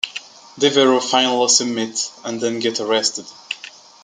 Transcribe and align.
Devereaux 0.57 0.99
finally 0.99 1.47
submits 1.47 2.11
and 2.25 2.41
then 2.41 2.59
gets 2.59 2.79
arrested. 2.79 3.25